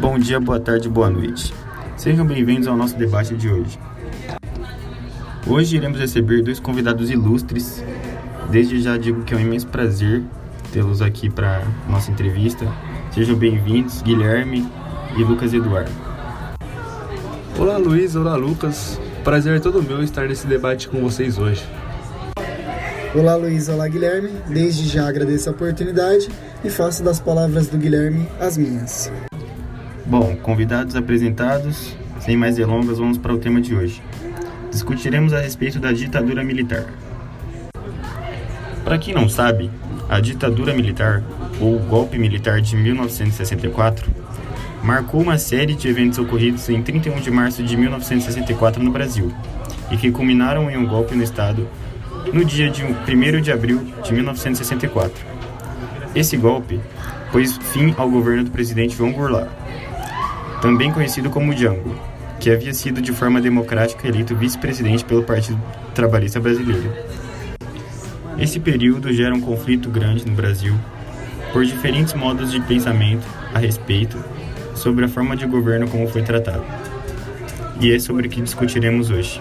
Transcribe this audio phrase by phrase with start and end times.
[0.00, 1.52] Bom dia, boa tarde, boa noite.
[1.94, 3.78] Sejam bem-vindos ao nosso debate de hoje.
[5.46, 7.84] Hoje iremos receber dois convidados ilustres.
[8.50, 10.22] Desde já digo que é um imenso prazer
[10.72, 12.66] tê-los aqui para nossa entrevista.
[13.12, 14.66] Sejam bem-vindos, Guilherme
[15.18, 15.90] e Lucas Eduardo.
[17.58, 18.16] Olá, Luiz.
[18.16, 18.98] Olá, Lucas.
[19.22, 21.62] Prazer é todo meu estar nesse debate com vocês hoje.
[23.14, 23.68] Olá, Luiz.
[23.68, 24.30] Olá, Guilherme.
[24.48, 26.26] Desde já agradeço a oportunidade
[26.64, 29.12] e faço das palavras do Guilherme as minhas.
[30.10, 34.02] Bom, convidados apresentados, sem mais delongas, vamos para o tema de hoje.
[34.68, 36.86] Discutiremos a respeito da ditadura militar.
[38.82, 39.70] Para quem não sabe,
[40.08, 41.22] a ditadura militar,
[41.60, 44.10] ou golpe militar de 1964,
[44.82, 49.32] marcou uma série de eventos ocorridos em 31 de março de 1964 no Brasil
[49.92, 51.68] e que culminaram em um golpe no Estado
[52.32, 55.24] no dia de 1 de abril de 1964.
[56.16, 56.80] Esse golpe
[57.30, 59.59] pôs fim ao governo do presidente João Goulart,
[60.60, 61.94] também conhecido como Django,
[62.38, 65.60] que havia sido de forma democrática eleito vice-presidente pelo Partido
[65.94, 66.92] Trabalhista Brasileiro.
[68.38, 70.74] Esse período gera um conflito grande no Brasil
[71.52, 74.22] por diferentes modos de pensamento a respeito
[74.74, 76.64] sobre a forma de governo como foi tratado.
[77.80, 79.40] E é sobre o que discutiremos hoje.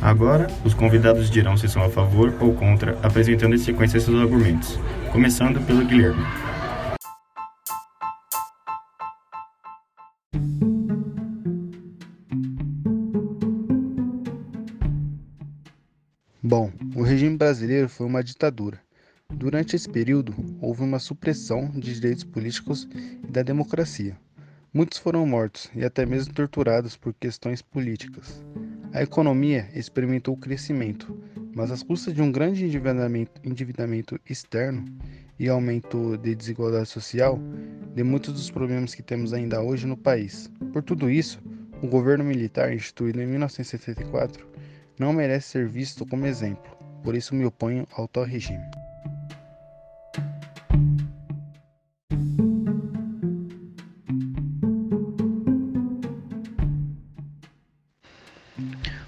[0.00, 4.78] Agora, os convidados dirão se são a favor ou contra, apresentando em sequência seus argumentos,
[5.12, 6.24] começando pelo Guilherme.
[16.50, 18.80] Bom, o regime brasileiro foi uma ditadura.
[19.32, 22.88] Durante esse período, houve uma supressão de direitos políticos
[23.22, 24.18] e da democracia.
[24.74, 28.44] Muitos foram mortos e até mesmo torturados por questões políticas.
[28.92, 31.16] A economia experimentou crescimento,
[31.54, 34.84] mas às custas de um grande endividamento, endividamento externo
[35.38, 37.38] e aumento de desigualdade social,
[37.94, 40.50] de muitos dos problemas que temos ainda hoje no país.
[40.72, 41.40] Por tudo isso,
[41.80, 44.49] o governo militar instituído em 1974
[45.00, 48.62] não merece ser visto como exemplo, por isso me oponho ao tal regime.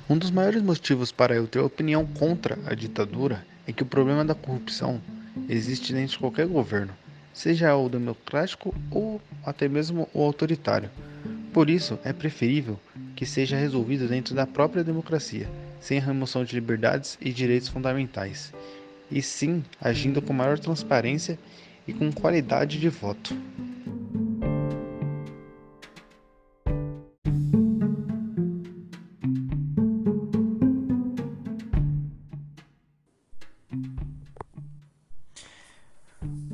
[0.09, 4.25] Um dos maiores motivos para eu ter opinião contra a ditadura é que o problema
[4.25, 4.99] da corrupção
[5.47, 6.95] existe dentro de qualquer governo,
[7.35, 10.89] seja o democrático ou até mesmo o autoritário.
[11.53, 12.81] Por isso, é preferível
[13.15, 15.47] que seja resolvido dentro da própria democracia,
[15.83, 18.55] sem remoção de liberdades e direitos fundamentais,
[19.11, 21.39] e sim agindo com maior transparência
[21.87, 23.37] e com qualidade de voto.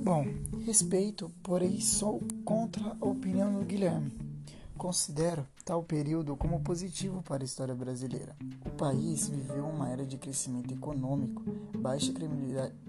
[0.02, 0.26] Bom,
[0.64, 4.27] respeito, porém sou contra a opinião do Guilherme.
[4.78, 8.36] Considero tal período como positivo para a história brasileira.
[8.64, 11.42] O país viveu uma era de crescimento econômico,
[11.76, 12.12] baixa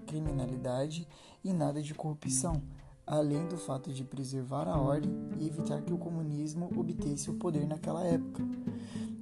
[0.06, 1.06] criminalidade
[1.42, 2.62] e nada de corrupção,
[3.04, 7.66] além do fato de preservar a ordem e evitar que o comunismo obtesse o poder
[7.66, 8.40] naquela época.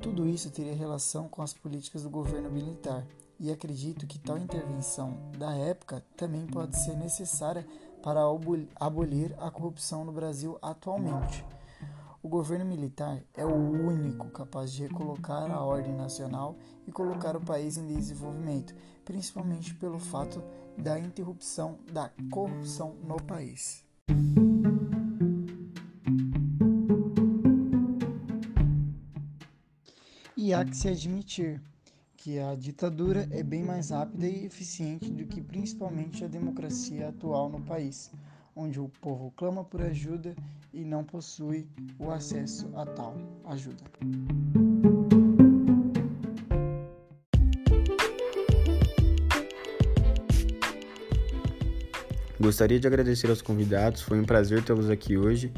[0.03, 3.03] Tudo isso teria relação com as políticas do governo militar,
[3.41, 7.67] e acredito que tal intervenção da época também pode ser necessária
[8.03, 8.21] para
[8.79, 11.43] abolir a corrupção no Brasil atualmente.
[12.29, 17.41] O governo militar é o único capaz de recolocar a ordem nacional e colocar o
[17.41, 20.45] país em desenvolvimento, principalmente pelo fato
[20.77, 23.83] da interrupção da corrupção no país.
[30.37, 31.63] E há que se admitir
[32.15, 37.49] que a ditadura é bem mais rápida e eficiente do que principalmente a democracia atual
[37.49, 38.11] no país,
[38.59, 40.35] onde o povo clama por ajuda
[40.75, 43.15] e não possui o acesso a tal
[43.45, 43.85] ajuda.
[52.41, 55.53] Gostaria de agradecer aos convidados, foi um prazer tê-los aqui hoje.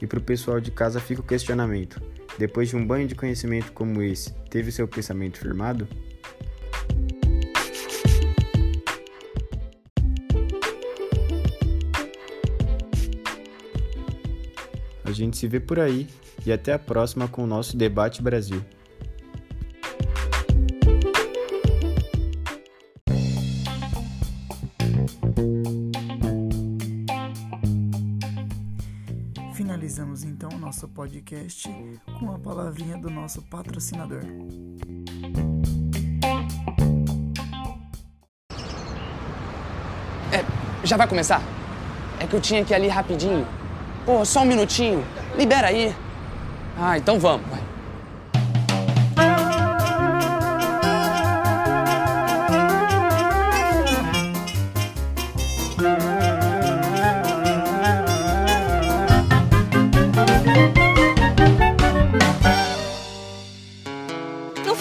[0.00, 2.02] E para o pessoal de casa fica o questionamento:
[2.38, 5.88] depois de um banho de conhecimento como esse, teve seu pensamento firmado?
[15.16, 16.06] Gente se vê por aí
[16.44, 18.62] e até a próxima com o nosso Debate Brasil.
[29.54, 31.68] Finalizamos então o nosso podcast
[32.18, 34.22] com a palavrinha do nosso patrocinador.
[40.32, 41.40] É, já vai começar?
[42.20, 43.46] É que eu tinha que ir ali rapidinho.
[44.06, 45.04] Pô, só um minutinho.
[45.36, 45.92] Libera aí.
[46.78, 47.44] Ah, então vamos,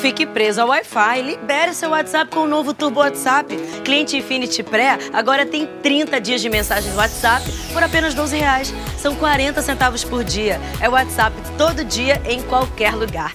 [0.06, 1.24] fique preso ao Wi-Fi.
[1.24, 3.58] Libere seu WhatsApp com o novo Turbo WhatsApp.
[3.84, 7.44] Cliente Infinity Pré agora tem 30 dias de mensagens WhatsApp
[7.74, 8.72] por apenas 12 reais.
[9.00, 10.62] São 40 centavos por dia.
[10.80, 13.34] É WhatsApp todo dia, em qualquer lugar.